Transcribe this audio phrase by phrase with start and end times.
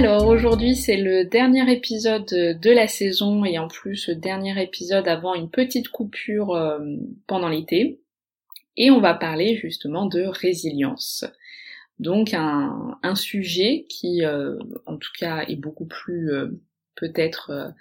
[0.00, 5.06] Alors aujourd'hui c'est le dernier épisode de la saison et en plus le dernier épisode
[5.06, 6.78] avant une petite coupure euh,
[7.26, 8.00] pendant l'été.
[8.78, 11.26] Et on va parler justement de résilience.
[11.98, 16.48] Donc un, sujet qui euh, en tout cas est beaucoup plus euh,
[16.94, 17.74] peut-être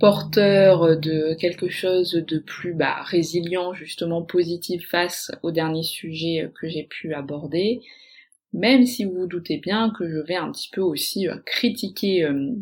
[0.00, 6.68] porteur de quelque chose de plus bah, résilient, justement positif face au dernier sujet que
[6.68, 7.82] j'ai pu aborder,
[8.52, 12.24] même si vous vous doutez bien que je vais un petit peu aussi euh, critiquer
[12.24, 12.52] euh,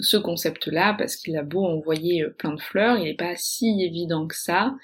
[0.00, 3.82] ce concept-là, parce qu'il a beau envoyer euh, plein de fleurs, il n'est pas si
[3.82, 4.74] évident que ça,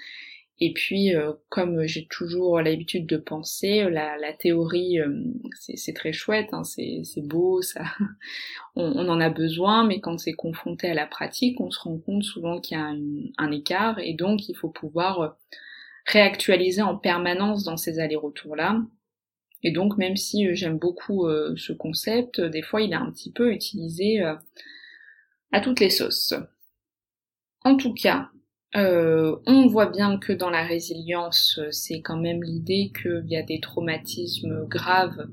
[0.65, 1.13] et puis,
[1.49, 4.99] comme j'ai toujours l'habitude de penser, la, théorie,
[5.55, 7.83] c'est très chouette, hein, c'est beau, ça,
[8.77, 12.23] on, en a besoin, mais quand c'est confronté à la pratique, on se rend compte
[12.23, 12.95] souvent qu'il y a
[13.39, 15.37] un, écart, et donc il faut pouvoir
[16.07, 18.83] réactualiser en permanence dans ces allers-retours-là.
[19.63, 23.53] Et donc, même si j'aime beaucoup ce concept, des fois il est un petit peu
[23.53, 24.21] utilisé
[25.53, 26.35] à toutes les sauces.
[27.65, 28.31] En tout cas,
[28.75, 33.43] euh, on voit bien que dans la résilience, c'est quand même l'idée qu'il y a
[33.43, 35.29] des traumatismes graves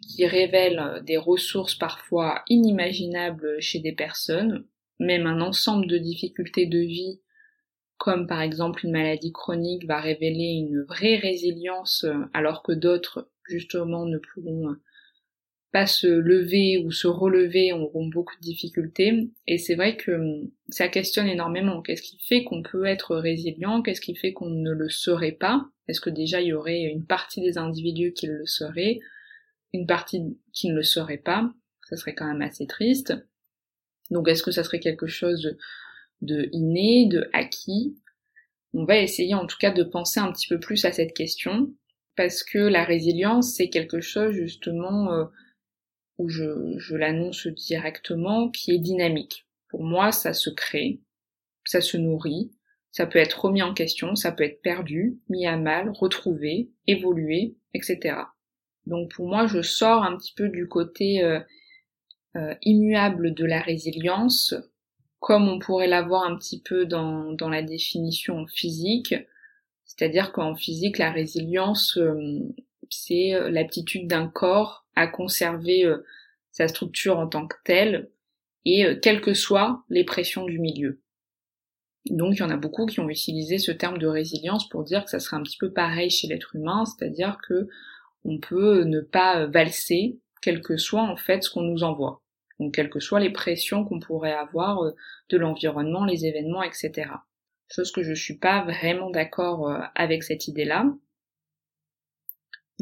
[0.00, 4.64] qui révèlent des ressources parfois inimaginables chez des personnes,
[4.98, 7.20] même un ensemble de difficultés de vie,
[7.98, 14.06] comme par exemple une maladie chronique, va révéler une vraie résilience alors que d'autres justement
[14.06, 14.76] ne pourront
[15.72, 19.30] pas se lever ou se relever auront beaucoup de difficultés.
[19.46, 21.80] Et c'est vrai que hum, ça questionne énormément.
[21.80, 23.82] Qu'est-ce qui fait qu'on peut être résilient?
[23.82, 25.66] Qu'est-ce qui fait qu'on ne le serait pas?
[25.88, 29.00] Est-ce que déjà il y aurait une partie des individus qui le seraient,
[29.72, 31.50] une partie qui ne le serait pas?
[31.88, 33.14] Ça serait quand même assez triste.
[34.10, 35.56] Donc est-ce que ça serait quelque chose
[36.20, 37.96] de, inné, de acquis?
[38.74, 41.74] On va essayer en tout cas de penser un petit peu plus à cette question
[42.16, 45.24] parce que la résilience c'est quelque chose justement euh,
[46.18, 49.46] où je, l'annonce directement, qui est dynamique.
[49.68, 51.00] Pour moi, ça se crée,
[51.64, 52.52] ça se nourrit,
[52.90, 57.56] ça peut être remis en question, ça peut être perdu, mis à mal, retrouvé, évolué,
[57.74, 58.16] etc.
[58.86, 61.40] Donc pour moi, je sors un petit peu du côté euh,
[62.36, 64.54] euh, immuable de la résilience,
[65.20, 69.14] comme on pourrait l'avoir un petit peu dans, dans la définition physique,
[69.96, 72.40] c'est-à-dire qu'en physique, la résilience, euh,
[72.90, 76.04] c'est l'aptitude d'un corps à conserver euh,
[76.50, 78.10] sa structure en tant que telle,
[78.64, 81.00] et euh, quelles que soient les pressions du milieu.
[82.10, 85.04] Donc il y en a beaucoup qui ont utilisé ce terme de résilience pour dire
[85.04, 87.68] que ça serait un petit peu pareil chez l'être humain, c'est-à-dire que
[88.24, 92.22] on peut ne pas valser, quel que soit en fait ce qu'on nous envoie.
[92.58, 94.94] Donc quelles que soient les pressions qu'on pourrait avoir euh,
[95.30, 97.10] de l'environnement, les événements, etc.
[97.74, 100.84] Chose que je suis pas vraiment d'accord avec cette idée-là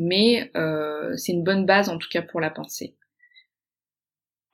[0.01, 2.97] mais euh, c'est une bonne base en tout cas pour la pensée.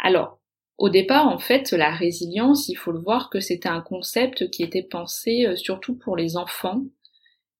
[0.00, 0.40] Alors,
[0.76, 4.62] au départ, en fait, la résilience, il faut le voir que c'était un concept qui
[4.62, 6.82] était pensé euh, surtout pour les enfants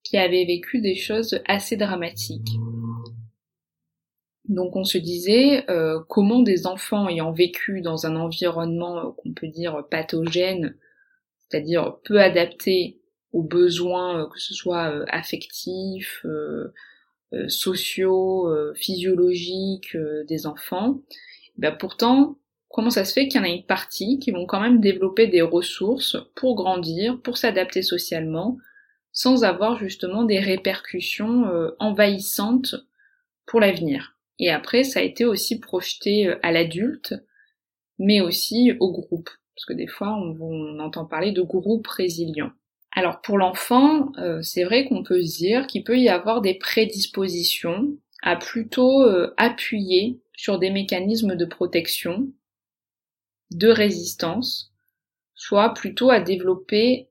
[0.03, 2.51] qui avaient vécu des choses assez dramatiques.
[4.49, 9.49] Donc on se disait euh, comment des enfants ayant vécu dans un environnement qu'on peut
[9.49, 10.77] dire pathogène,
[11.49, 13.01] c'est-à-dire peu adapté
[13.33, 16.25] aux besoins que ce soit affectifs,
[17.33, 21.01] euh, sociaux, euh, physiologiques euh, des enfants,
[21.59, 22.39] ben pourtant,
[22.69, 25.27] comment ça se fait qu'il y en a une partie qui vont quand même développer
[25.27, 28.59] des ressources pour grandir, pour s'adapter socialement,
[29.11, 31.51] sans avoir justement des répercussions
[31.81, 32.77] envahissantes
[33.47, 34.17] pour l'avenir?
[34.39, 37.15] Et après, ça a été aussi projeté à l'adulte,
[37.99, 42.53] mais aussi au groupe, parce que des fois, on, entend parler de groupe résilient.
[42.93, 46.55] Alors pour l'enfant, euh, c'est vrai qu'on peut se dire qu'il peut y avoir des
[46.55, 52.29] prédispositions à plutôt euh, appuyer sur des mécanismes de protection,
[53.51, 54.75] de résistance,
[55.35, 57.09] soit plutôt à développer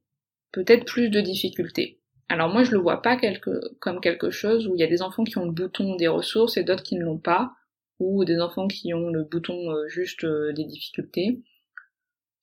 [0.52, 2.00] peut-être plus de difficultés.
[2.30, 3.18] Alors moi je le vois pas
[3.80, 6.58] comme quelque chose où il y a des enfants qui ont le bouton des ressources
[6.58, 7.54] et d'autres qui ne l'ont pas,
[8.00, 11.42] ou des enfants qui ont le bouton euh, juste des difficultés.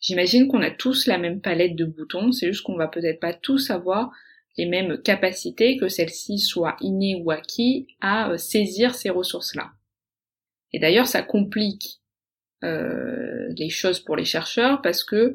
[0.03, 3.33] J'imagine qu'on a tous la même palette de boutons, c'est juste qu'on va peut-être pas
[3.33, 4.11] tous avoir
[4.59, 9.71] les mêmes capacités, que celles-ci soient innées ou acquis, à euh, saisir ces ressources-là.
[10.73, 12.01] Et d'ailleurs, ça complique
[12.65, 15.35] les choses pour les chercheurs parce que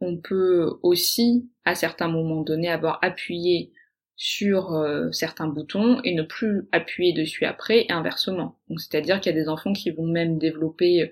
[0.00, 3.72] on peut aussi, à certains moments donnés, avoir appuyé
[4.16, 8.58] sur euh, certains boutons et ne plus appuyer dessus après et inversement.
[8.68, 11.08] Donc c'est-à-dire qu'il y a des enfants qui vont même développer euh,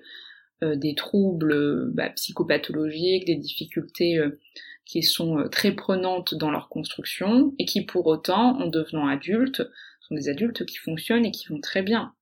[0.75, 4.39] des troubles bah, psychopathologiques, des difficultés euh,
[4.85, 9.63] qui sont très prenantes dans leur construction et qui pour autant, en devenant adultes,
[10.01, 12.13] sont des adultes qui fonctionnent et qui vont très bien.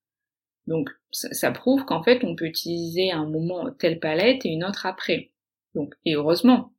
[0.68, 4.86] Donc ça, prouve qu'en fait on peut utiliser un moment telle palette et une autre
[4.86, 5.32] après.
[5.76, 6.74] Donc et heureusement.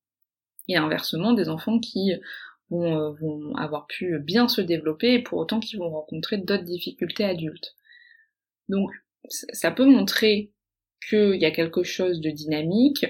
[0.68, 5.60] Et inversement des enfants qui euh, vont, avoir pu bien se développer et pour autant
[5.60, 7.74] qu'ils vont rencontrer d'autres difficultés adultes.
[8.68, 8.90] Donc
[9.28, 10.52] ça peut montrer
[11.08, 13.06] qu'il y a quelque chose de dynamique,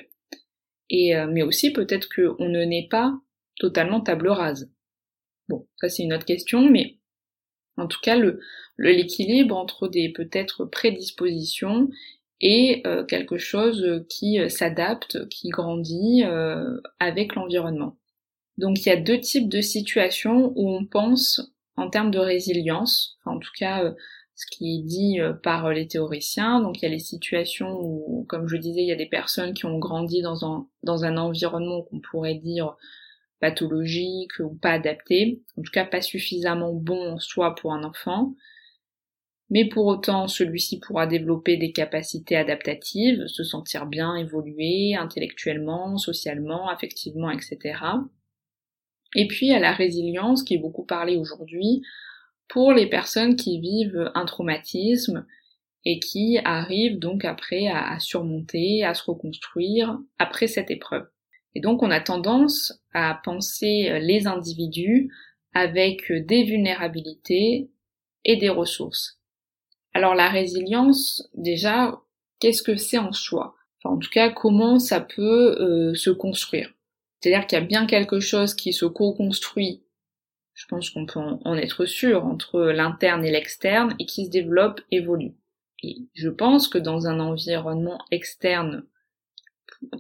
[0.91, 3.15] et, euh, mais aussi peut-être qu'on ne naît pas
[3.59, 4.71] totalement table rase.
[5.49, 6.99] Bon, ça c'est une autre question, mais
[7.77, 8.41] en tout cas le
[8.79, 11.89] l'équilibre entre des peut-être prédispositions
[12.41, 16.25] et euh, quelque chose qui s'adapte, qui grandit
[16.99, 17.99] avec l'environnement.
[18.59, 21.41] Donc il y a deux types de situations où on pense
[21.77, 23.93] en termes de résilience, en tout cas euh,
[24.35, 26.61] ce qui est dit euh, par euh, les théoriciens.
[26.61, 29.55] Donc il y a les situations où, comme je disais, il y a des personnes
[29.55, 32.77] qui ont grandi dans un, environnement qu'on pourrait dire
[33.41, 38.35] pathologique ou pas adapté, en tout cas pas suffisamment bon en soi pour un enfant.
[39.51, 46.71] Mais pour autant, celui-ci pourra développer des capacités adaptatives, se sentir bien, évoluer intellectuellement, socialement,
[46.71, 47.79] affectivement, etc.
[49.15, 51.83] Et puis à la résilience qui est beaucoup parlée aujourd'hui
[52.53, 55.27] pour les personnes qui vivent un traumatisme
[55.87, 61.09] et qui arrivent donc après à, surmonter, à se reconstruire après cette épreuve.
[61.55, 65.11] Et donc on a tendance à penser les individus
[65.55, 67.71] avec des vulnérabilités
[68.27, 69.19] et des ressources.
[69.95, 72.01] Alors la résilience, déjà,
[72.39, 73.55] qu'est-ce que c'est en soi?
[73.79, 76.71] Enfin, En tout cas, comment ça peut euh, se construire?
[77.21, 79.83] C'est-à-dire qu'il y a bien quelque chose qui se co-construit,
[80.63, 84.81] je pense qu'on peut en être sûr, entre l'interne et l'externe, et qui se développe,
[84.93, 85.33] évolue.
[85.83, 88.85] Et je pense que dans un environnement externe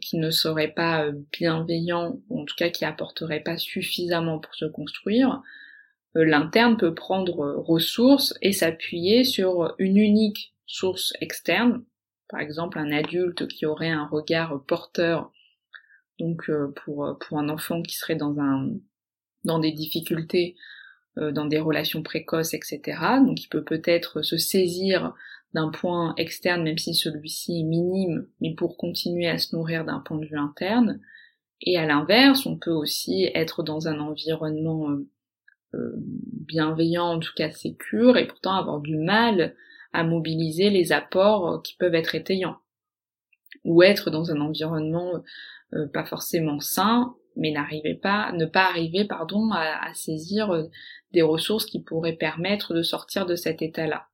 [0.01, 4.67] qui ne serait pas bienveillant, ou en tout cas qui apporterait pas suffisamment pour se
[4.67, 5.43] construire,
[6.17, 11.85] euh, l'interne peut prendre ressources et s'appuyer sur une unique source externe,
[12.29, 15.33] par exemple un adulte qui aurait un regard porteur
[16.21, 18.71] donc euh, pour, euh, pour un enfant qui serait dans un
[19.45, 20.57] dans des difficultés,
[21.19, 22.81] euh, dans des relations précoces, etc.
[23.25, 25.15] Donc il peut peut-être se saisir
[25.55, 30.01] d'un point externe, même si celui-ci est minime, mais pour continuer à se nourrir d'un
[30.01, 31.01] point de vue interne.
[31.61, 34.89] Et à l'inverse, on peut aussi être dans un environnement
[36.53, 39.55] bienveillant, en tout cas sécure, et pourtant avoir du mal
[39.93, 42.59] à mobiliser les apports qui peuvent être étayants.
[43.65, 45.23] Ou être dans un environnement
[45.75, 50.65] euh, pas forcément sain, mais n'arrivait pas, ne pas arriver, pardon, à, saisir euh,
[51.13, 54.07] des ressources qui pourraient permettre de sortir de cet état-là.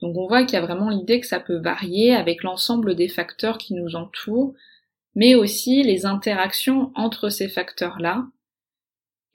[0.00, 3.08] Donc on voit qu'il y a vraiment l'idée que ça peut varier avec l'ensemble des
[3.08, 4.54] facteurs qui nous entourent,
[5.14, 8.26] mais aussi les interactions entre ces facteurs-là,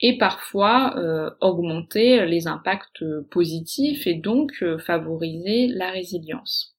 [0.00, 6.74] et parfois euh, augmenter les impacts positifs et donc favoriser la résilience.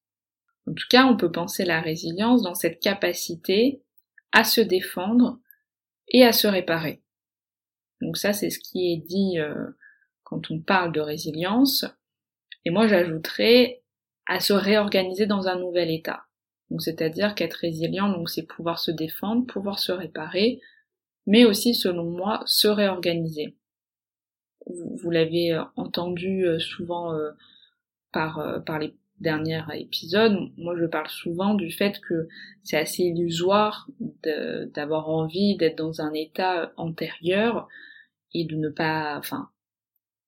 [0.68, 3.84] En tout cas, on peut penser la résilience dans cette capacité
[4.32, 5.39] à se défendre
[6.10, 7.02] et à se réparer.
[8.02, 9.68] Donc ça, c'est ce qui est dit euh,
[10.24, 11.86] quand on parle de résilience.
[12.66, 13.84] Et moi, j'ajouterais
[14.28, 16.24] à se réorganiser dans un nouvel état.
[16.70, 20.62] Donc c'est-à-dire qu'être résilient, donc c'est pouvoir se défendre, pouvoir se réparer,
[21.28, 23.56] mais aussi, selon moi, se réorganiser.
[24.68, 27.16] Vous, l'avez euh, entendu euh, souvent
[28.12, 32.27] par, par les dernier épisode, moi je parle souvent du fait que
[32.63, 33.88] c'est assez illusoire
[34.74, 37.67] d'avoir envie d'être dans un état antérieur
[38.34, 39.50] et de ne pas, enfin,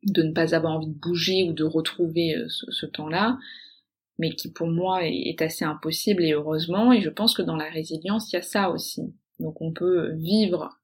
[0.04, 3.38] de ne pas avoir envie de bouger ou de retrouver euh, ce, temps-là,
[4.18, 7.70] mais qui pour moi est assez impossible et heureusement, et je pense que dans la
[7.70, 9.14] résilience, il y a ça aussi.
[9.40, 10.80] Donc on peut vivre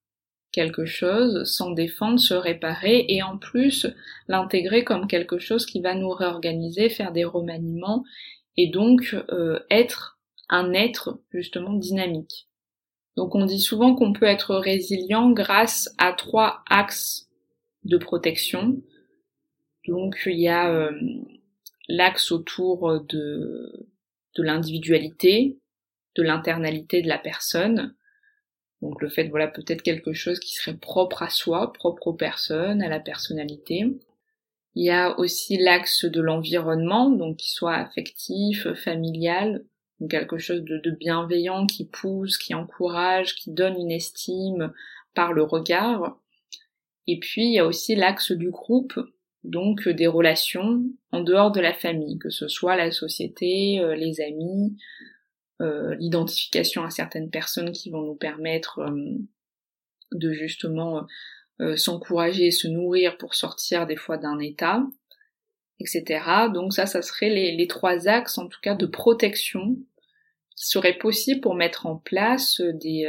[0.53, 3.87] quelque chose, s'en défendre, se réparer et en plus
[4.29, 8.05] l'intégrer comme quelque chose qui va nous réorganiser, faire des remaniements
[8.55, 12.47] et donc euh, être un être justement dynamique.
[13.17, 17.27] Donc on dit souvent qu'on peut être résilient grâce à trois axes
[17.83, 18.81] de protection.
[19.87, 20.91] Donc il y a euh,
[21.87, 23.87] l'axe autour de,
[24.35, 25.57] de l'individualité,
[26.15, 27.95] de l'internalité de la personne.
[28.83, 32.81] Donc le fait, voilà, peut-être quelque chose qui serait propre à soi, propre aux personnes,
[32.81, 33.85] à la personnalité.
[34.75, 39.63] Il y a aussi l'axe de l'environnement, donc qui soit affectif, familial,
[40.09, 44.73] quelque chose de, bienveillant qui pousse, qui encourage, qui donne une estime
[45.15, 46.19] par le regard.
[47.07, 48.99] Et puis il y a aussi l'axe du groupe,
[49.45, 54.19] donc des relations en dehors de la famille, que ce soit la société, euh, les
[54.19, 54.75] amis,
[55.59, 59.17] l'identification à certaines personnes qui vont nous permettre euh,
[60.11, 61.07] de justement
[61.75, 64.83] s'encourager et se nourrir pour sortir des fois d'un état,
[65.79, 66.03] etc.
[66.53, 69.77] Donc ça, ça serait les, les, trois axes en tout cas de protection
[70.57, 73.07] qui seraient possibles pour mettre en place des,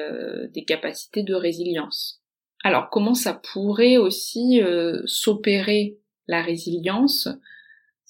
[0.52, 2.22] des capacités de résilience.
[2.62, 4.60] Alors comment ça pourrait aussi
[5.06, 5.98] s'opérer
[6.28, 7.28] la résilience?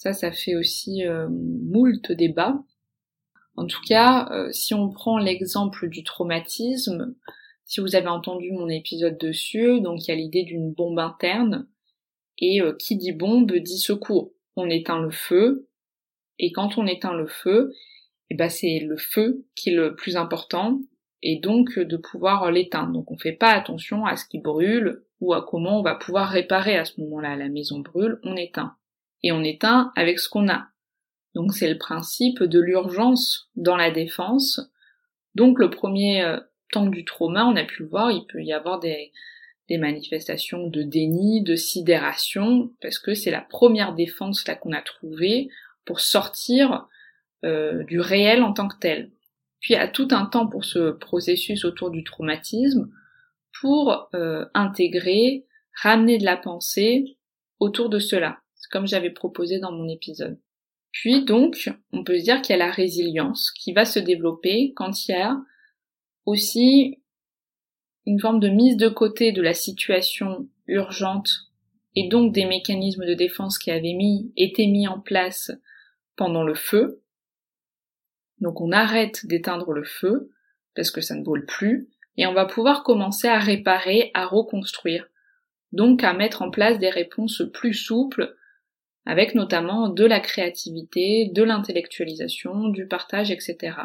[0.05, 2.63] Ça, ça fait aussi euh, moult débats.
[3.57, 7.15] En tout cas, euh, si on prend l'exemple du traumatisme,
[7.65, 11.69] si vous avez entendu mon épisode dessus, donc il y a l'idée d'une bombe interne,
[12.39, 14.33] et euh, qui dit bombe dit secours.
[14.57, 15.69] On éteint le feu,
[16.39, 17.73] et quand on éteint le feu,
[18.31, 20.81] eh ben c'est le feu qui est le plus important,
[21.23, 22.93] et donc de pouvoir l'éteindre.
[22.93, 26.29] Donc on fait pas attention à ce qui brûle, ou à comment on va pouvoir
[26.29, 27.37] réparer à ce moment-là.
[27.37, 28.77] La maison brûle, on éteint.
[29.23, 30.69] Et on éteint avec ce qu'on a.
[31.35, 34.61] Donc c'est le principe de l'urgence dans la défense.
[35.35, 36.39] Donc le premier euh,
[36.71, 39.13] temps du trauma, on a pu le voir, il peut y avoir des,
[39.71, 45.49] manifestations de déni, de sidération, parce que c'est la première défense là qu'on a trouvée
[45.85, 46.87] pour sortir
[47.45, 49.11] euh, du réel en tant que tel.
[49.61, 52.91] Puis à tout un temps pour ce processus autour du traumatisme,
[53.61, 55.47] pour euh, intégrer,
[55.83, 57.17] ramener de la pensée
[57.59, 58.39] autour de cela,
[58.71, 60.39] comme j'avais proposé dans mon épisode.
[60.95, 64.73] Puis donc, on peut se dire qu'il y a la résilience qui va se développer
[64.77, 65.37] quand il y a
[66.25, 67.03] aussi
[68.07, 71.51] une forme de mise de côté de la situation urgente
[71.97, 73.97] et donc des mécanismes de défense qui avaient
[74.37, 75.51] été mis en place
[76.15, 77.03] pendant le feu.
[78.41, 80.31] Donc on arrête d'éteindre le feu
[80.77, 85.09] parce que ça ne brûle plus et on va pouvoir commencer à réparer, à reconstruire,
[85.73, 88.37] donc à mettre en place des réponses plus souples,
[89.07, 93.77] avec notamment de la créativité, de l'intellectualisation, du partage, etc.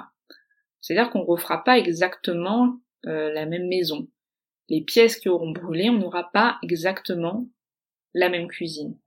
[0.81, 4.07] C'est-à-dire qu'on ne refera pas exactement euh, la même maison.
[4.69, 7.47] Les pièces qui auront brûlé, on n'aura pas exactement
[8.13, 8.97] la même cuisine.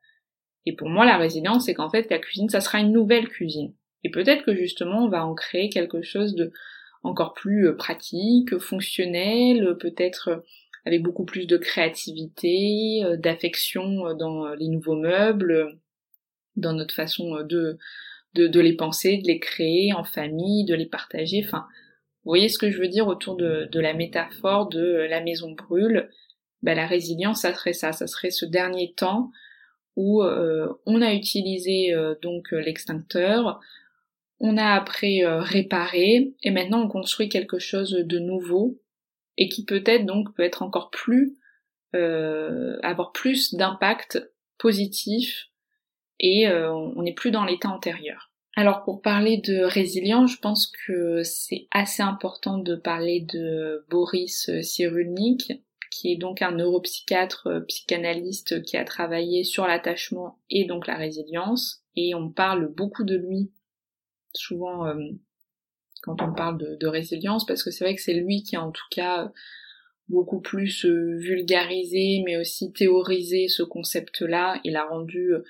[0.66, 3.74] Et pour moi, la résilience, c'est qu'en fait, la cuisine, ça sera une nouvelle cuisine.
[4.04, 6.52] Et peut-être que justement, on va en créer quelque chose de
[7.02, 10.36] encore plus euh, pratique, fonctionnel, peut-être euh,
[10.84, 15.78] avec beaucoup plus de créativité, euh, d'affection dans les nouveaux meubles,
[16.56, 17.78] dans notre façon de,
[18.34, 21.42] de, les penser, de les créer en famille, de les partager.
[21.44, 21.66] Enfin,
[22.24, 25.52] vous voyez ce que je veux dire autour de, de la métaphore de la maison
[25.52, 26.10] brûle.
[26.62, 29.30] Bah, la résilience, ça serait ça, ça serait ce dernier temps
[29.96, 33.60] où on a utilisé donc l'extincteur,
[34.42, 38.80] on a après euh, réparé et maintenant on construit quelque chose de nouveau
[39.38, 41.38] et qui peut-être donc peut être encore plus
[41.94, 44.20] euh, avoir plus d'impact
[44.58, 45.46] positif
[46.22, 48.30] et euh, on n'est plus dans l'état antérieur.
[48.56, 54.50] Alors pour parler de résilience, je pense que c'est assez important de parler de Boris
[54.62, 55.52] Cyrulnik,
[55.90, 61.82] qui est donc un neuropsychiatre psychanalyste qui a travaillé sur l'attachement et donc la résilience,
[61.96, 63.50] et on parle beaucoup de lui
[64.34, 64.94] souvent euh,
[66.02, 68.72] quand on parle de, résilience, parce que c'est vrai que c'est lui qui a en
[68.72, 69.30] tout cas
[70.08, 75.44] beaucoup plus euh, vulgarisé, mais aussi théorisé ce concept-là, il l'a rendu euh,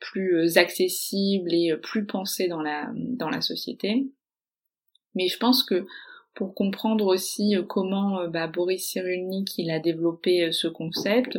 [0.00, 4.06] plus accessible et plus pensé dans la, dans la société.
[5.14, 5.86] Mais je pense que
[6.34, 11.38] pour comprendre aussi comment bah, Boris Cyrulnik il a développé ce concept,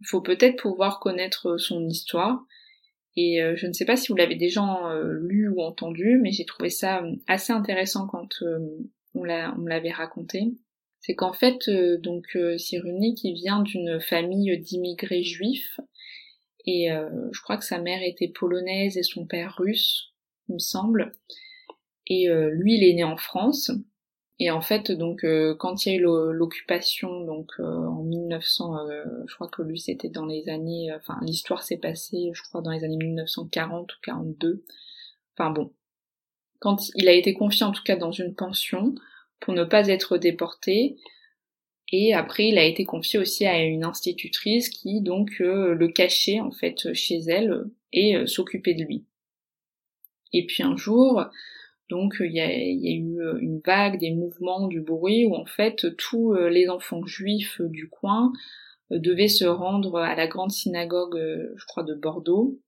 [0.00, 2.44] il faut peut-être pouvoir connaître son histoire
[3.16, 6.32] et euh, je ne sais pas si vous l'avez déjà euh, lu ou entendu, mais
[6.32, 8.42] j'ai trouvé ça euh, assez intéressant quand
[9.14, 10.54] on l'avait raconté.
[11.00, 11.68] C'est qu'en fait,
[12.00, 15.80] donc Cyrulnik, il vient d'une famille d'immigrés juifs,
[16.66, 16.88] et
[17.32, 20.12] je crois que sa mère était polonaise et son père russe,
[20.48, 21.12] il me semble.
[22.06, 23.70] Et lui, il est né en France,
[24.44, 28.88] et en fait, donc, euh, quand il y a eu l'occupation, donc euh, en 1900,
[28.88, 32.60] euh, je crois que lui c'était dans les années, enfin l'histoire s'est passée, je crois
[32.60, 34.64] dans les années 1940 ou 42.
[35.36, 35.72] Enfin bon,
[36.58, 38.96] quand il a été confié en tout cas dans une pension
[39.38, 40.96] pour ne pas être déporté.
[41.92, 46.50] Et après, il a été confié aussi à une institutrice qui donc le cachait en
[46.50, 49.04] fait chez elle et s'occupait de lui.
[50.32, 51.22] Et puis un jour,
[51.92, 55.94] donc il y a, eu euh, une vague, des mouvements, du bruit où en fait
[55.98, 58.32] tous euh, les enfants juifs du coin
[58.92, 61.18] euh, devaient se rendre à la grande synagogue,
[61.54, 62.58] je crois, de Bordeaux.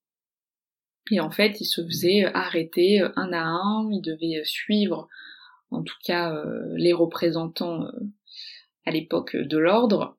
[1.10, 5.08] Et en fait, ils se faisaient arrêter un à un, ils devaient suivre,
[5.70, 6.42] en tout cas,
[6.76, 7.88] les représentants
[8.86, 10.16] à l'époque de l'ordre.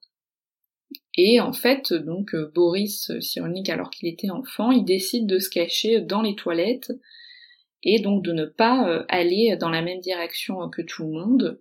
[1.18, 6.02] Et en fait, donc Boris Cyrulnik, alors qu'il était enfant, il décide de se cacher
[6.02, 6.92] dans les toilettes
[7.86, 11.60] et donc de ne pas euh, aller dans la même direction que tout le monde,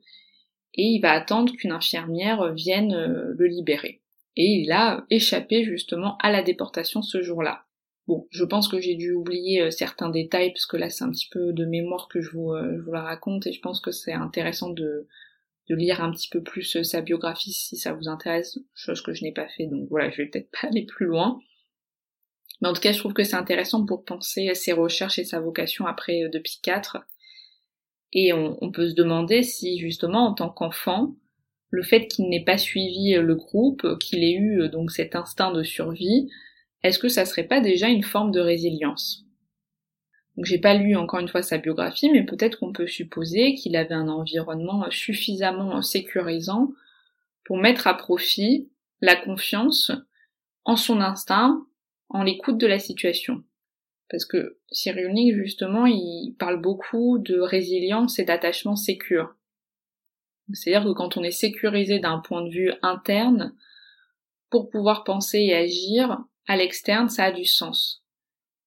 [0.74, 4.00] et il va attendre qu'une infirmière vienne euh, le libérer.
[4.36, 7.64] Et il a échappé justement à la déportation ce jour-là.
[8.08, 11.10] Bon, je pense que j'ai dû oublier euh, certains détails, parce que là c'est un
[11.10, 13.92] petit peu de mémoire que je vous, je vous la raconte, et je pense que
[13.92, 15.06] c'est intéressant de,
[15.68, 19.22] de lire un petit peu plus sa biographie si ça vous intéresse, chose que je
[19.22, 21.40] n'ai pas fait, donc voilà, je vais peut-être pas aller plus loin.
[22.60, 25.24] Mais en tout cas, je trouve que c'est intéressant pour penser à ses recherches et
[25.24, 26.98] sa vocation après euh, de psychiatre.
[28.12, 31.16] Et on, peut se demander si justement, en tant qu'enfant,
[31.70, 35.16] le fait qu'il n'ait pas suivi euh, le groupe, qu'il ait eu euh, donc cet
[35.16, 36.28] instinct de survie,
[36.84, 39.24] est-ce que ça serait pas déjà une forme de résilience?
[40.36, 43.76] Donc j'ai pas lu encore une fois sa biographie, mais peut-être qu'on peut supposer qu'il
[43.76, 46.72] avait un environnement suffisamment sécurisant
[47.44, 48.68] pour mettre à profit
[49.00, 49.92] la confiance
[50.64, 51.64] en son instinct
[52.08, 53.44] en l'écoute de la situation.
[54.10, 59.34] Parce que Cyrulnik, justement, il parle beaucoup de résilience et d'attachement sécure.
[60.52, 63.54] C'est-à-dire que quand on est sécurisé d'un point de vue interne,
[64.50, 68.03] pour pouvoir penser et agir, à l'externe, ça a du sens.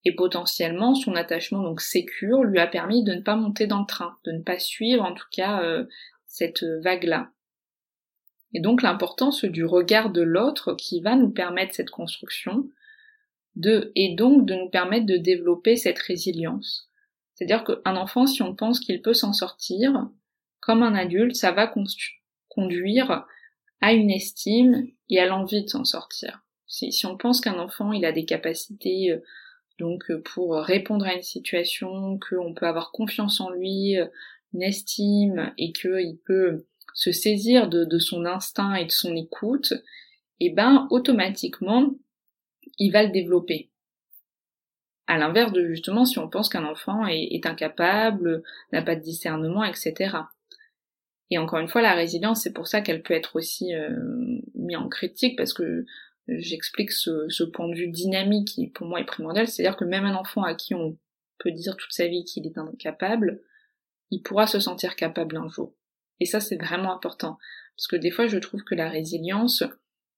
[0.08, 3.86] Et potentiellement, son attachement donc sécure lui a permis de ne pas monter dans le
[3.86, 5.84] train, de ne pas suivre en tout cas euh,
[6.28, 7.30] cette vague-là.
[8.54, 12.70] Et donc l'importance du regard de l'autre qui va nous permettre cette construction,
[13.58, 16.90] de, et donc de nous permettre de développer cette résilience.
[17.34, 20.08] C'est-à-dire qu'un enfant, si on pense qu'il peut s'en sortir,
[20.62, 21.70] comme un adulte, ça va
[22.48, 23.26] conduire
[23.82, 26.46] à une estime et à l'envie de s'en sortir.
[26.66, 29.20] Si, si, on pense qu'un enfant, il a des capacités euh,
[29.80, 34.08] donc euh, pour répondre à une situation, qu'on peut avoir confiance en lui, euh,
[34.54, 39.74] une estime, et qu'il peut se saisir de, son instinct et de son écoute,
[40.40, 41.96] et eh ben automatiquement,
[42.80, 43.72] il va le développer.
[45.08, 49.64] À l'inverse de justement si on pense qu'un enfant est, incapable, n'a pas de discernement,
[49.64, 50.18] etc.
[51.30, 53.96] Et encore une fois, la résilience, c'est pour ça qu'elle peut être aussi euh,
[54.56, 55.86] mise en critique, parce que
[56.28, 60.16] j'explique ce, point de vue dynamique qui pour moi est primordial, c'est-à-dire que même un
[60.16, 60.98] enfant à qui on
[61.40, 63.42] peut dire toute sa vie qu'il est incapable,
[64.12, 65.74] il pourra se sentir capable un jour.
[66.20, 67.38] Et ça, c'est vraiment important.
[67.76, 69.64] Parce que des fois, je trouve que la résilience,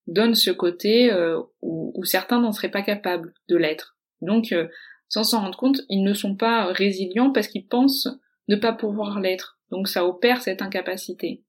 [0.09, 3.97] donne ce côté euh, où, certains n'en seraient pas capables de l'être.
[4.21, 4.67] Donc, euh,
[5.07, 8.09] sans s'en rendre compte, ils ne sont pas résilients parce qu'ils pensent
[8.47, 9.59] ne pas pouvoir l'être.
[9.71, 11.43] Donc ça opère cette incapacité.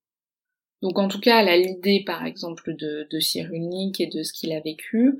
[0.82, 4.52] Donc en tout cas, à l'idée par exemple de, de Cyrulnik et de ce qu'il
[4.52, 5.18] a vécu,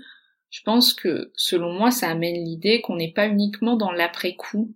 [0.50, 4.74] je pense que selon moi, ça amène l'idée qu'on n'est pas uniquement dans l'après-coup.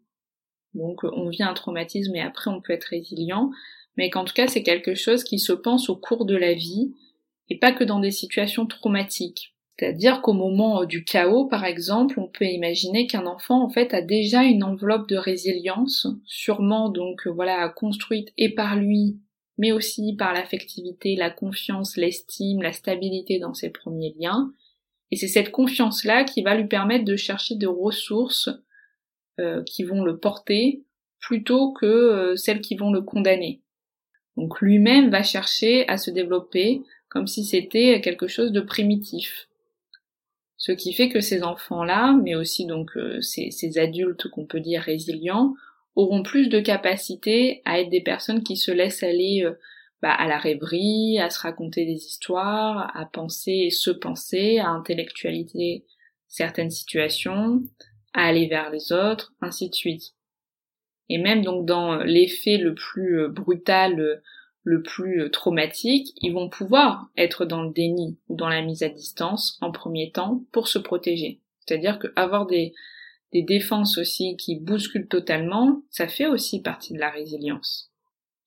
[0.74, 3.50] Donc on vit un traumatisme et après on peut être résilient,
[3.96, 6.92] mais qu'en tout cas c'est quelque chose qui se pense au cours de la vie
[7.48, 9.54] et pas que dans des situations traumatiques.
[9.78, 13.92] C'est-à-dire qu'au moment euh, du chaos, par exemple, on peut imaginer qu'un enfant, en fait,
[13.92, 19.18] a déjà une enveloppe de résilience, sûrement donc, euh, voilà, construite et par lui,
[19.58, 24.52] mais aussi par l'affectivité, la confiance, l'estime, la stabilité dans ses premiers liens.
[25.10, 28.48] Et c'est cette confiance-là qui va lui permettre de chercher des ressources
[29.40, 30.82] euh, qui vont le porter
[31.20, 33.62] plutôt que celles qui vont le condamner.
[34.36, 39.48] Donc lui-même va chercher à se développer, comme si c'était quelque chose de primitif.
[40.56, 44.82] Ce qui fait que ces enfants-là, mais aussi donc euh, ces, adultes qu'on peut dire
[44.82, 45.54] résilients,
[45.96, 49.54] auront plus de capacité à être des personnes qui se laissent aller euh,
[50.02, 54.68] bah, à la rêverie, à se raconter des histoires, à penser et se penser, à
[54.68, 55.84] intellectualiser
[56.26, 57.62] certaines situations,
[58.12, 60.14] à aller vers les autres, ainsi de suite.
[61.08, 64.20] Et même donc dans l'effet le plus euh, brutal
[64.64, 68.82] le plus euh, traumatique, ils vont pouvoir être dans le déni ou dans la mise
[68.82, 71.40] à distance en premier temps pour se protéger.
[71.60, 72.72] C'est-à-dire qu'avoir des,
[73.34, 77.90] des défenses aussi qui bousculent totalement, ça fait aussi partie de la résilience.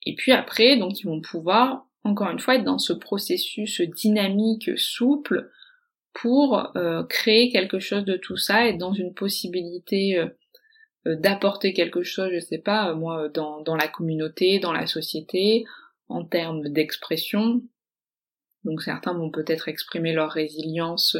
[0.06, 4.72] Et puis après, donc ils vont pouvoir, encore une fois, être dans ce processus dynamique,
[4.80, 5.52] souple,
[6.14, 12.02] pour euh, créer quelque chose de tout ça, être dans une possibilité euh, d'apporter quelque
[12.02, 15.66] chose, je sais pas, moi, dans, dans la communauté, dans la société,
[16.08, 17.62] en termes d'expression.
[18.64, 21.18] Donc certains vont peut-être exprimer leur résilience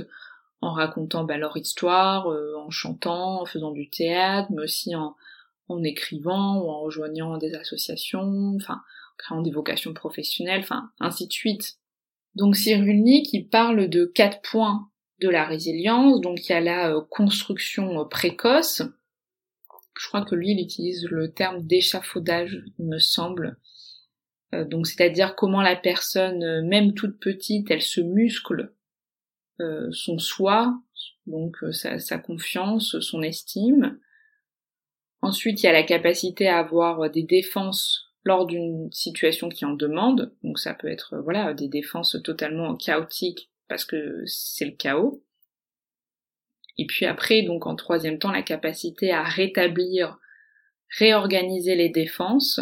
[0.62, 5.16] en racontant bah, leur histoire, euh, en chantant, en faisant du théâtre, mais aussi en,
[5.68, 11.28] en écrivant ou en rejoignant des associations, enfin, en créant des vocations professionnelles, enfin, ainsi
[11.28, 11.78] de suite.
[12.36, 14.90] Donc Cyrulnik qui parle de quatre points
[15.22, 18.84] de la résilience, donc il y a la euh, construction euh, précoce,
[20.00, 23.58] je crois que lui il utilise le terme d'échafaudage, il me semble,
[24.54, 28.72] donc c'est-à-dire comment la personne, même toute petite, elle se muscle
[29.60, 30.80] euh, son soi,
[31.26, 34.00] donc euh, sa, confiance, son estime.
[35.22, 39.74] Ensuite, il y a la capacité à avoir des défenses lors d'une situation qui en
[39.74, 40.34] demande.
[40.44, 45.24] Donc ça peut être voilà des défenses totalement chaotiques parce que c'est le chaos.
[46.78, 50.20] Et puis après, donc en troisième temps, la capacité à rétablir,
[51.00, 52.62] réorganiser les défenses,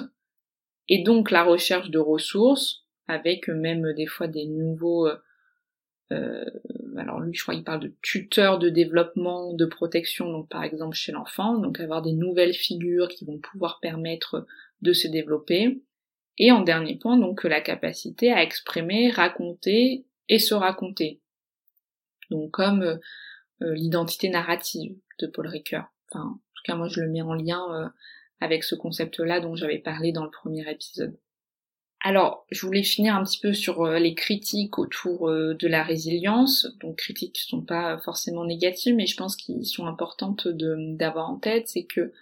[0.88, 5.18] et donc la recherche de ressources, avec même des fois des nouveaux euh,
[6.12, 6.46] euh,
[6.98, 10.96] alors lui, je crois, il parle de tuteur de développement, de protection, donc par exemple
[10.96, 14.46] chez l'enfant, donc avoir des nouvelles figures qui vont pouvoir permettre
[14.82, 15.82] de se développer.
[16.38, 21.22] Et en dernier point, donc la capacité à exprimer, raconter et se raconter.
[22.30, 22.98] Donc comme euh,
[23.62, 25.86] euh, l'identité narrative de Paul Ricoeur.
[26.12, 27.92] Enfin, en tout cas, moi je le mets en lien
[28.42, 31.18] avec ce concept-là dont j'avais parlé dans le premier épisode.
[32.08, 35.82] Alors, je voulais finir un petit peu sur euh, les critiques autour euh, de la
[35.82, 36.68] résilience.
[36.80, 41.38] Donc, critiques qui sont pas forcément négatives, mais je pense qu'ils sont importantes d'avoir en
[41.38, 41.68] tête.
[41.68, 42.14] C'est que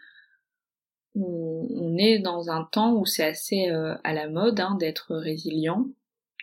[1.15, 5.89] on, est dans un temps où c'est assez euh, à la mode hein, d'être résilient.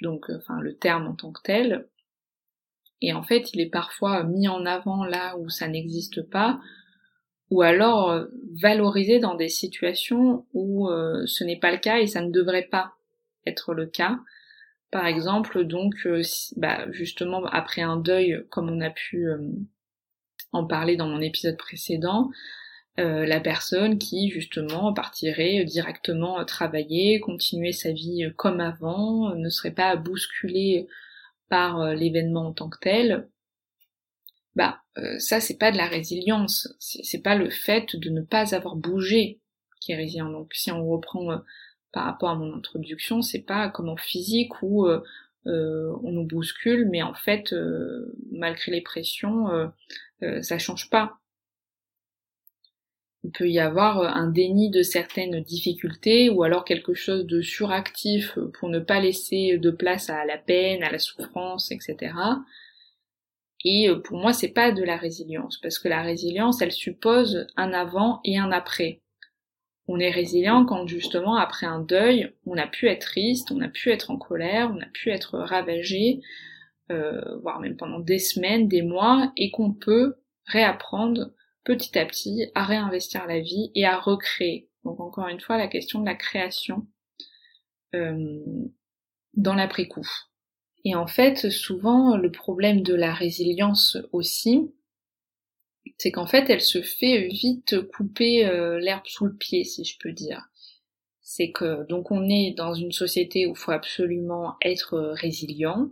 [0.02, 1.88] Donc, enfin, le terme en tant que tel.
[3.00, 6.60] Et en fait, il est parfois mis en avant là où ça n'existe pas,
[7.48, 8.26] ou alors
[8.60, 10.90] valorisé dans des situations où
[11.24, 12.92] ce n'est pas le cas et ça ne devrait pas
[13.46, 14.18] être le cas.
[14.90, 16.22] Par exemple, donc, euh,
[16.56, 19.38] bah, justement, après un deuil, comme on a pu euh,
[20.52, 22.30] en parler dans mon épisode précédent,
[22.98, 29.70] euh, la personne qui justement partirait directement travailler, continuer sa vie comme avant, ne serait
[29.70, 30.88] pas bousculée
[31.48, 33.28] par l'événement en tant que tel,
[34.54, 34.80] bah
[35.18, 39.40] ça c'est pas de la résilience, c'est pas le fait de ne pas avoir bougé
[39.80, 40.30] qui est résilient.
[40.30, 41.40] Donc si on reprend
[41.92, 45.02] par rapport à mon introduction, c'est pas comme en physique où euh,
[45.46, 49.48] euh, on nous bouscule, mais en fait, euh, malgré les pressions,
[50.42, 51.18] ça change pas.
[53.22, 58.38] Il peut y avoir un déni de certaines difficultés ou alors quelque chose de suractif
[58.54, 62.14] pour ne pas laisser de place à la peine, à la souffrance, etc.
[63.64, 67.72] Et pour moi, c'est pas de la résilience, parce que la résilience, elle suppose un
[67.74, 69.00] avant et un après
[69.90, 73.68] on est résilient quand justement après un deuil, on a pu être triste, on a
[73.68, 76.20] pu être en colère, on a pu être ravagé,
[76.92, 80.14] euh, voire même pendant des semaines, des mois, et qu'on peut
[80.46, 81.32] réapprendre
[81.64, 84.68] petit à petit à réinvestir la vie et à recréer.
[84.84, 86.86] Donc encore une fois, la question de la création
[87.96, 88.38] euh,
[89.34, 90.08] dans l'après-coup.
[90.84, 94.72] Et en fait, souvent, le problème de la résilience aussi,
[95.98, 99.96] c'est qu'en fait elle se fait vite couper euh, l'herbe sous le pied, si je
[99.98, 100.48] peux dire.
[101.20, 105.90] C'est que donc on est dans une société où il faut absolument être résilient,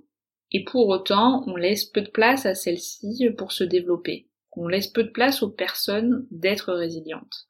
[0.53, 4.29] et pour autant on laisse peu de place à celle-ci pour se développer.
[4.61, 7.47] On laisse peu de place aux personnes d'être résilientes.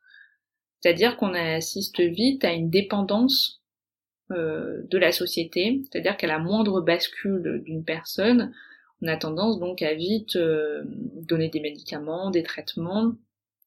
[0.81, 3.62] C'est-à-dire qu'on assiste vite à une dépendance
[4.31, 8.53] euh, de la société, c'est-à-dire qu'à la moindre bascule d'une personne,
[9.02, 10.82] on a tendance donc à vite euh,
[11.14, 13.12] donner des médicaments, des traitements,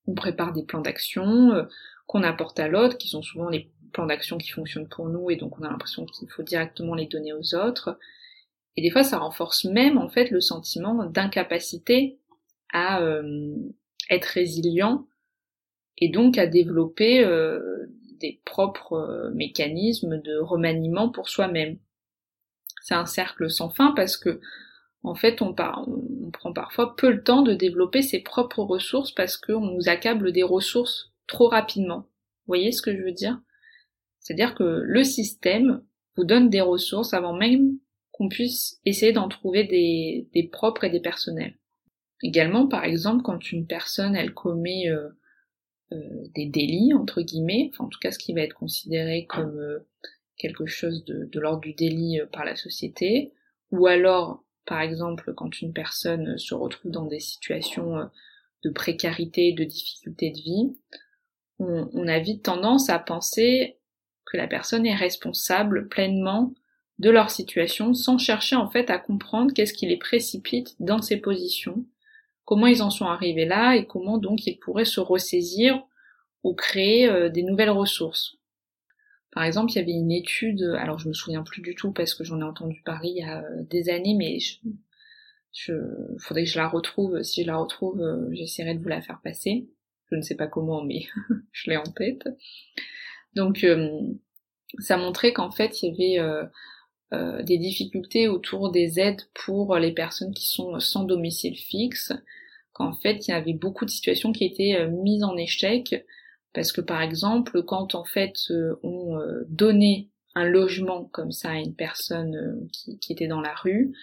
[0.08, 1.64] on prépare des plans d'action euh,
[2.08, 5.36] qu'on apporte à l'autre, qui sont souvent les plans d'action qui fonctionnent pour nous et
[5.36, 7.98] donc on a l'impression qu'il faut directement les donner aux autres.
[8.76, 12.20] Et des fois ça renforce même en fait le sentiment d'incapacité
[12.74, 13.56] à euh,
[14.10, 15.08] être résilient
[15.98, 17.24] et donc à développer
[18.20, 21.78] des propres mécanismes de remaniement pour soi-même.
[22.82, 24.42] C'est un cercle sans fin parce que
[25.04, 29.62] en fait, on, prend parfois peu le temps de développer ses propres ressources parce qu'on
[29.62, 32.02] nous accable des ressources trop rapidement.
[32.46, 33.42] Vous voyez ce que je veux dire?
[34.20, 35.84] C'est-à-dire que le système
[36.16, 37.78] vous donne des ressources avant même
[38.12, 41.58] qu'on puisse essayer d'en trouver des, propres et des personnels.
[42.22, 45.10] Également, par exemple, quand une personne, elle commet euh,
[45.94, 49.58] euh, des délits, entre guillemets, enfin en tout cas ce qui va être considéré comme
[49.58, 49.80] euh,
[50.38, 53.34] quelque chose de, de l'ordre du délit par la société,
[53.72, 58.06] ou alors par exemple, quand une personne se retrouve dans des situations euh,
[58.64, 60.76] de précarité, de difficulté de vie,
[61.60, 63.78] on, a vite tendance à penser
[64.26, 66.54] que la personne est responsable pleinement
[66.98, 71.18] de leur situation sans chercher en fait à comprendre qu'est-ce qui les précipite dans ces
[71.18, 71.86] positions,
[72.46, 75.84] comment ils en sont arrivés là et comment donc ils pourraient se ressaisir
[76.44, 78.38] ou créer euh, des nouvelles ressources.
[79.32, 82.14] Par exemple, il y avait une étude, alors je me souviens plus du tout parce
[82.14, 84.40] que j'en ai entendu parler il y a euh, des années, mais
[85.54, 85.74] je,
[86.20, 87.24] faudrait que je la retrouve.
[87.24, 89.70] Si je la retrouve, euh, j'essaierai de vous la faire passer.
[90.10, 91.06] Je ne sais pas comment, mais
[91.54, 92.28] je l'ai en tête.
[93.34, 93.66] Donc,
[94.80, 100.34] ça montrait qu'en fait, il y avait des difficultés autour des aides pour les personnes
[100.34, 102.12] qui sont sans domicile fixe,
[102.74, 106.06] qu'en fait, il y avait beaucoup de situations qui étaient mises en échec
[106.54, 111.52] parce que par exemple, quand en fait euh, on euh, donnait un logement comme ça
[111.52, 112.68] à une personne euh,
[113.00, 113.94] qui, était dans la rue,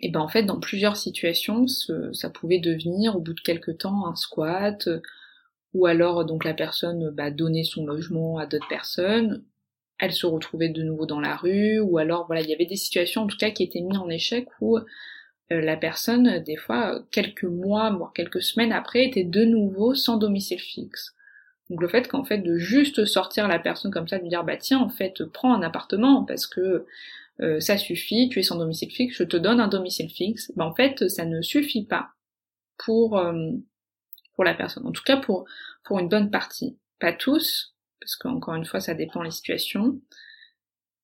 [0.00, 4.06] et ben en fait dans plusieurs situations ça pouvait devenir au bout de quelques temps
[4.06, 4.88] un squat,
[5.72, 9.44] ou alors donc la personne bah, donnait son logement à d'autres personnes,
[9.98, 12.76] elle se retrouvait de nouveau dans la rue, ou alors voilà il y avait des
[12.76, 14.78] situations en tout cas qui étaient mises en échec où
[15.48, 20.58] la personne, des fois, quelques mois, voire quelques semaines après, était de nouveau sans domicile
[20.58, 21.15] fixe.
[21.70, 24.44] Donc le fait qu'en fait de juste sortir la personne comme ça, de lui dire
[24.44, 26.86] bah tiens en fait prends un appartement parce que
[27.40, 30.64] euh, ça suffit, tu es sans domicile fixe, je te donne un domicile fixe, bah
[30.64, 32.10] en fait ça ne suffit pas
[32.78, 33.50] pour euh,
[34.34, 34.86] pour la personne.
[34.86, 35.44] En tout cas pour
[35.84, 40.00] pour une bonne partie, pas tous, parce qu'encore une fois ça dépend des situations,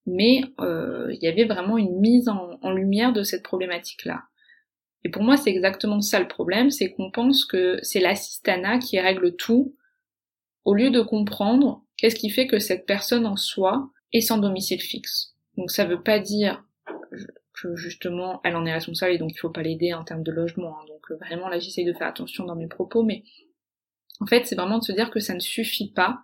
[0.07, 4.23] mais euh, il y avait vraiment une mise en, en lumière de cette problématique là.
[5.05, 9.01] Et pour moi c'est exactement ça le problème, c'est qu'on pense que c'est l'assistana qui
[9.01, 9.75] règle tout
[10.65, 14.81] au lieu de comprendre qu'est-ce qui fait que cette personne en soi est sans domicile
[14.81, 15.35] fixe.
[15.57, 16.65] Donc ça veut pas dire
[17.55, 20.33] que justement elle en est responsable et donc il faut pas l'aider en termes de
[20.33, 20.79] logement.
[20.79, 20.85] Hein.
[20.89, 23.25] Donc euh, vraiment là j'essaye de faire attention dans mes propos, mais
[24.21, 26.21] en fait c'est vraiment de se dire que ça ne suffit pas,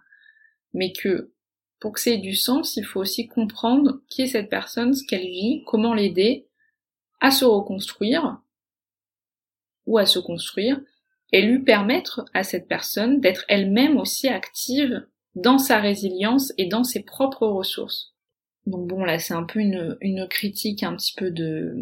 [0.72, 1.32] mais que
[1.80, 5.06] pour que ça ait du sens, il faut aussi comprendre qui est cette personne, ce
[5.06, 6.48] qu'elle vit, comment l'aider
[7.20, 8.40] à se reconstruire
[9.86, 10.80] ou à se construire,
[11.32, 16.84] et lui permettre à cette personne d'être elle-même aussi active dans sa résilience et dans
[16.84, 18.14] ses propres ressources.
[18.66, 21.74] Donc bon là c'est un peu une, critique un petit peu de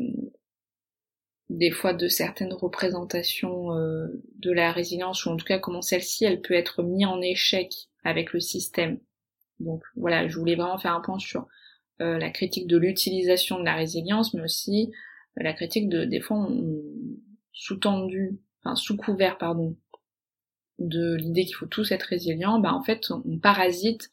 [1.48, 6.24] des fois de certaines représentations euh, de la résilience ou en tout cas comment celle-ci
[6.24, 7.72] elle peut être mise en échec
[8.04, 8.98] avec le système.
[9.60, 11.46] Donc voilà, je voulais vraiment faire un point sur
[12.00, 14.92] euh, la critique de l'utilisation de la résilience, mais aussi
[15.38, 16.48] euh, la critique de des fois
[17.52, 18.38] sous-tendu
[18.74, 19.76] sous couvert pardon
[20.78, 24.10] de l'idée qu'il faut tous être résilients, bah en fait on parasite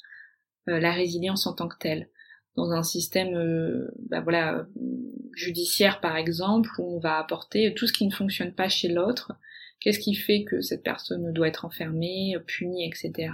[0.70, 2.10] euh, la résilience en tant que telle.
[2.56, 4.66] Dans un système euh, bah voilà
[5.34, 9.34] judiciaire par exemple, où on va apporter tout ce qui ne fonctionne pas chez l'autre,
[9.80, 13.32] qu'est-ce qui fait que cette personne doit être enfermée, punie, etc.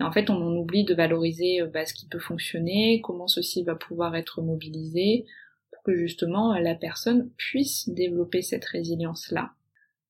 [0.00, 3.26] Et en fait on en oublie de valoriser euh, bah, ce qui peut fonctionner, comment
[3.26, 5.24] ceci va pouvoir être mobilisé,
[5.72, 9.52] pour que justement la personne puisse développer cette résilience-là.
[9.52, 9.63] Euh,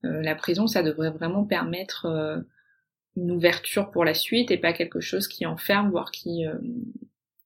[0.04, 2.40] la prison, ça devrait vraiment permettre euh,
[3.16, 6.58] une ouverture pour la suite et pas quelque chose qui enferme, voire qui euh,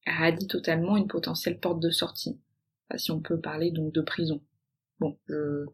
[0.07, 2.41] radie totalement une potentielle porte de sortie.
[2.97, 4.43] si on peut parler donc de prison.
[5.01, 5.67] Bon, je,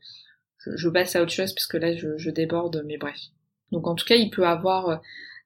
[0.58, 3.18] je, passe à autre chose parce que là je, déborde, mais bref.
[3.70, 5.00] Donc en tout cas, il peut avoir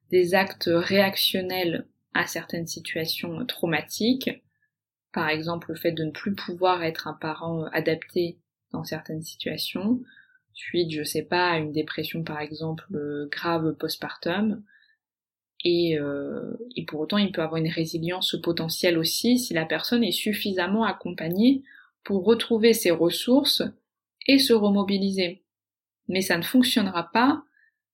[0.09, 4.29] des actes réactionnels à certaines situations traumatiques.
[5.13, 8.39] Par exemple, le fait de ne plus pouvoir être un parent adapté
[8.71, 10.01] dans certaines situations,
[10.59, 14.61] suite, je sais pas, à une dépression par exemple euh, grave postpartum.
[15.63, 20.03] Et, euh, et pour autant, il peut avoir une résilience potentielle aussi si la personne
[20.03, 21.63] est suffisamment accompagnée
[22.03, 23.63] pour retrouver ses ressources
[24.27, 25.43] et se remobiliser.
[26.07, 27.43] Mais ça ne fonctionnera pas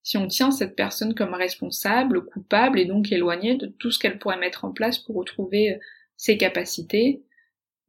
[0.04, 4.19] si on tient cette personne comme responsable, coupable et donc éloignée de tout ce qu'elle
[4.19, 5.78] pourrait mettre en place pour retrouver euh,
[6.17, 7.23] ses capacités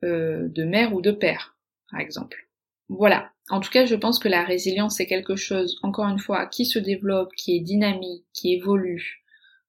[0.03, 1.57] de mère ou de père,
[1.91, 2.46] par exemple.
[2.89, 3.33] Voilà.
[3.49, 6.65] En tout cas, je pense que la résilience c'est quelque chose, encore une fois, qui
[6.65, 9.23] se développe, qui est dynamique, qui évolue.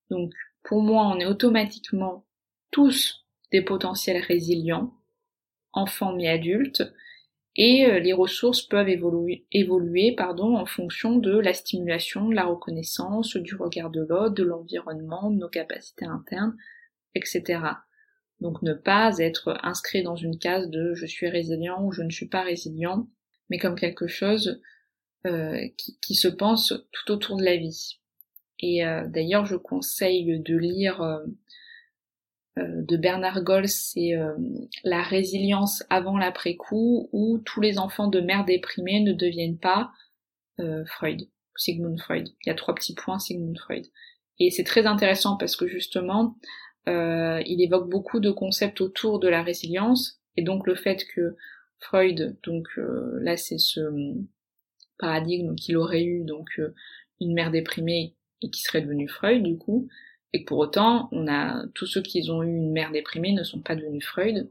[0.09, 2.25] Donc, pour moi, on est automatiquement
[2.71, 4.93] tous des potentiels résilients,
[5.73, 6.83] enfants mais adultes,
[7.55, 12.45] et euh, les ressources peuvent évoluer, évoluer pardon, en fonction de la stimulation, de la
[12.45, 16.55] reconnaissance, du regard de l'autre, de l'environnement, de nos capacités internes,
[17.15, 17.59] etc.
[18.39, 22.09] Donc ne pas être inscrit dans une case de je suis résilient ou je ne
[22.09, 23.07] suis pas résilient,
[23.49, 24.61] mais comme quelque chose
[25.25, 25.67] euh,
[26.01, 27.99] qui, se pense tout autour de la vie.
[28.59, 31.25] Et euh, d'ailleurs, je conseille de lire euh,
[32.57, 34.13] de Bernard Gols, c'est
[34.83, 39.91] La résilience avant l'après-coup, où tous les enfants de mères déprimées ne deviennent pas
[40.87, 42.29] Freud, Sigmund Freud.
[42.45, 43.85] Il y a trois petits points Sigmund Freud.
[44.39, 46.35] Et c'est très intéressant parce que justement,
[46.87, 51.35] il évoque beaucoup de concepts autour de la résilience et donc le fait que
[51.79, 53.81] Freud, donc là c'est ce
[54.97, 56.61] paradigme qu'il aurait eu donc
[57.19, 59.87] une mère déprimée et qui serait devenue Freud du coup,
[60.33, 63.61] et pour autant on a tous ceux qui ont eu une mère déprimée ne sont
[63.61, 64.49] pas devenus Freud,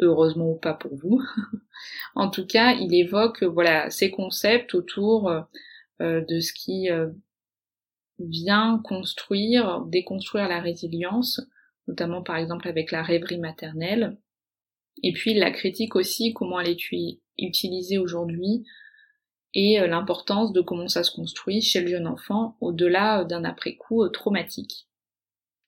[0.00, 1.22] heureusement ou pas pour vous.
[2.14, 5.30] en tout cas, il évoque voilà ces concepts autour
[6.00, 7.08] euh, de ce qui euh,
[8.18, 11.40] vient construire, déconstruire la résilience,
[11.86, 14.18] notamment par exemple avec la rêverie maternelle.
[15.02, 18.64] Et puis la critique aussi, comment elle est utilisée aujourd'hui,
[19.54, 24.08] et euh, l'importance de comment ça se construit chez le jeune enfant au-delà d'un après-coup
[24.08, 24.88] traumatique.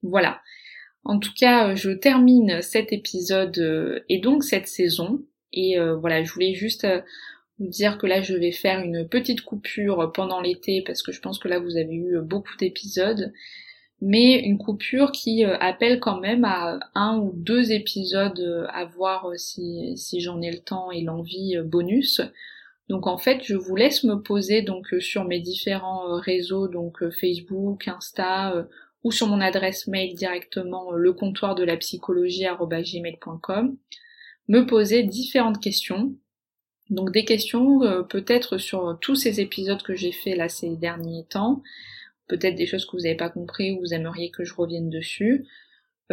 [0.02, 0.40] Voilà.
[1.04, 5.24] En tout cas, je termine cet épisode et donc cette saison.
[5.52, 6.86] Et voilà, je voulais juste
[7.68, 11.38] dire que là je vais faire une petite coupure pendant l'été parce que je pense
[11.38, 13.32] que là vous avez eu beaucoup d'épisodes
[14.00, 18.86] mais une coupure qui euh, appelle quand même à un ou deux épisodes euh, à
[18.86, 22.22] voir euh, si, si j'en ai le temps et l'envie bonus.
[22.88, 27.86] Donc en fait je vous laisse me poser donc sur mes différents réseaux donc Facebook,
[27.88, 28.66] Insta
[29.04, 32.46] ou sur mon adresse mail directement le comptoir de la psychologie
[34.48, 36.16] me poser différentes questions
[36.90, 41.24] donc des questions euh, peut-être sur tous ces épisodes que j'ai fait là ces derniers
[41.24, 41.62] temps,
[42.26, 45.46] peut-être des choses que vous n'avez pas compris ou vous aimeriez que je revienne dessus,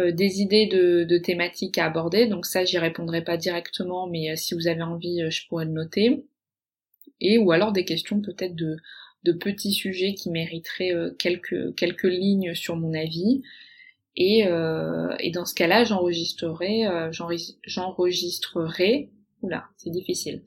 [0.00, 4.36] euh, des idées de, thématiques à aborder, donc ça j'y répondrai pas directement, mais euh,
[4.36, 6.24] si vous avez envie, je pourrais le noter.
[7.20, 8.76] Et ou alors des questions peut-être de,
[9.24, 13.42] de petits sujets qui mériteraient quelques, quelques lignes sur mon avis.
[14.14, 14.44] Et,
[15.20, 19.10] et dans ce cas-là, j'enregistrerai, j'enregistrerai
[19.42, 20.42] oula, c'est difficile,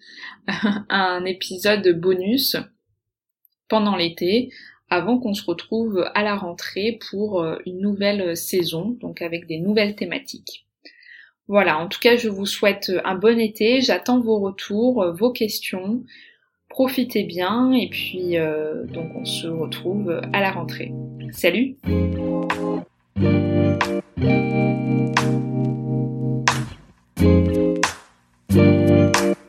[0.89, 2.57] un épisode bonus
[3.67, 4.51] pendant l'été
[4.89, 9.57] avant qu'on se retrouve à la rentrée pour euh, une nouvelle saison, donc avec des
[9.57, 10.67] nouvelles thématiques.
[11.47, 15.31] Voilà, en tout cas, je vous souhaite un bon été, j'attends vos retours, euh, vos
[15.31, 16.03] questions,
[16.69, 20.91] profitez bien et puis euh, donc on se retrouve à la rentrée.
[21.31, 21.77] Salut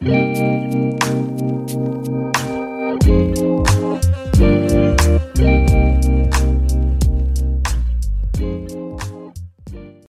[0.03, 0.72] Música